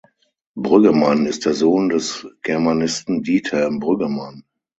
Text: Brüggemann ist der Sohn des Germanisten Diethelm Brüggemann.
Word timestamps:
Brüggemann 0.55 1.27
ist 1.27 1.45
der 1.45 1.53
Sohn 1.53 1.89
des 1.89 2.25
Germanisten 2.41 3.21
Diethelm 3.21 3.79
Brüggemann. 3.79 4.45